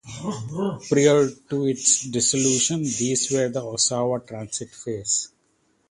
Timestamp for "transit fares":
4.27-5.29